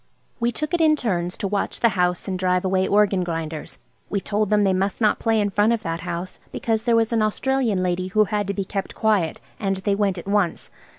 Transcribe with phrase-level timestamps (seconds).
[0.39, 3.77] We took it in turns to watch the house and drive away organ grinders.
[4.09, 7.13] We told them they must not play in front of that house, because there was
[7.13, 9.39] an Australian lady who had to be kept quiet.
[9.59, 10.71] And they went at once.